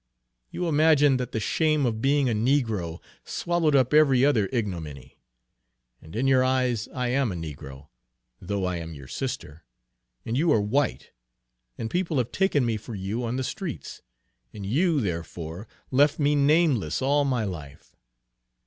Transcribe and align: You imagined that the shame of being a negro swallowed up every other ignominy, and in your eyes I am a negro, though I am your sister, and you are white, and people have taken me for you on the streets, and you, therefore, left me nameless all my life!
You 0.49 0.67
imagined 0.67 1.19
that 1.19 1.31
the 1.31 1.39
shame 1.39 1.85
of 1.85 2.01
being 2.01 2.27
a 2.27 2.33
negro 2.33 2.97
swallowed 3.23 3.75
up 3.75 3.93
every 3.93 4.25
other 4.25 4.49
ignominy, 4.51 5.19
and 6.01 6.15
in 6.15 6.25
your 6.25 6.43
eyes 6.43 6.87
I 6.91 7.09
am 7.09 7.31
a 7.31 7.35
negro, 7.35 7.89
though 8.41 8.65
I 8.65 8.77
am 8.77 8.95
your 8.95 9.07
sister, 9.07 9.63
and 10.25 10.35
you 10.35 10.51
are 10.53 10.59
white, 10.59 11.11
and 11.77 11.87
people 11.87 12.17
have 12.17 12.31
taken 12.31 12.65
me 12.65 12.77
for 12.77 12.95
you 12.95 13.23
on 13.23 13.35
the 13.35 13.43
streets, 13.43 14.01
and 14.51 14.65
you, 14.65 15.01
therefore, 15.01 15.67
left 15.91 16.17
me 16.17 16.33
nameless 16.33 17.03
all 17.03 17.23
my 17.23 17.43
life! 17.43 17.95